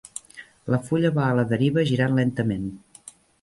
[0.75, 2.65] La fulla va a la deriva girant lentament.